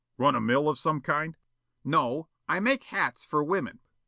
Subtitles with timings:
[0.17, 1.37] "Run a mill of some kind?"
[1.83, 3.81] "No, I make hats for women."